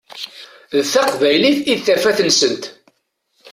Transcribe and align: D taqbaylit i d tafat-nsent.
D 0.75 0.77
taqbaylit 0.91 1.59
i 1.73 1.73
d 1.77 1.79
tafat-nsent. 1.85 2.63